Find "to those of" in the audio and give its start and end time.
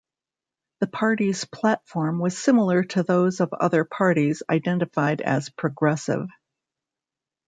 2.85-3.53